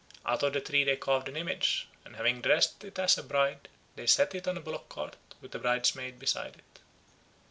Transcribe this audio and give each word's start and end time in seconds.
Out 0.25 0.41
of 0.41 0.53
the 0.53 0.61
tree 0.61 0.83
they 0.83 0.95
carved 0.95 1.29
an 1.29 1.37
image, 1.37 1.87
and 2.05 2.15
having 2.15 2.41
dressed 2.41 2.83
it 2.83 2.97
as 2.97 3.19
a 3.19 3.23
bride, 3.23 3.67
they 3.95 4.07
set 4.07 4.33
it 4.33 4.47
on 4.47 4.57
a 4.57 4.59
bullock 4.59 4.89
cart 4.89 5.15
with 5.41 5.53
a 5.53 5.59
bridesmaid 5.59 6.17
beside 6.17 6.55
it. 6.55 6.79